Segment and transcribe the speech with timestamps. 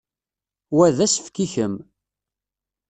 [0.75, 1.75] Wa d asefk i kemm.